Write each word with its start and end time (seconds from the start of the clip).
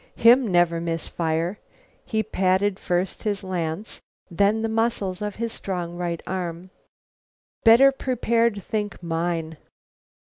Him 0.15 0.51
never 0.51 0.81
miss 0.81 1.07
fire." 1.07 1.59
He 2.03 2.23
patted 2.23 2.79
first 2.79 3.21
his 3.21 3.43
lance, 3.43 4.01
then 4.31 4.63
the 4.63 4.67
muscles 4.67 5.21
of 5.21 5.35
his 5.35 5.53
strong 5.53 5.95
right 5.95 6.23
arm. 6.25 6.71
"Better 7.63 7.91
prepared 7.91 8.63
think 8.63 9.03
mine." 9.03 9.57